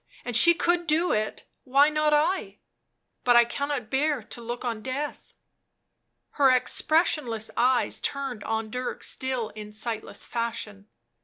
And 0.25 0.35
she 0.35 0.55
could 0.55 0.87
do 0.87 1.11
it— 1.11 1.47
why 1.73 1.89
not 1.89 2.11
I? 2.11 2.57
But 3.23 3.35
I 3.35 3.45
cannot 3.45 3.91
bear 3.91 4.23
to 4.23 4.41
look 4.41 4.65
on 4.65 4.81
death." 4.81 5.35
Her 6.31 6.49
expressionless 6.49 7.51
eyes 7.55 7.99
turned 8.01 8.43
on 8.43 8.71
Dirk 8.71 9.03
still 9.03 9.49
in 9.49 9.71
sightless 9.71 10.25
fashion. 10.25 10.87